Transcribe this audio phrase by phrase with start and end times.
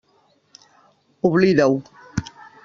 [1.25, 1.77] Oblida-ho.